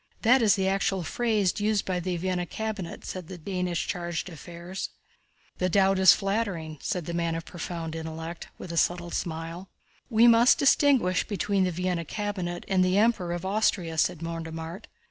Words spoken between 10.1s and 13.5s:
must distinguish between the Vienna cabinet and the Emperor of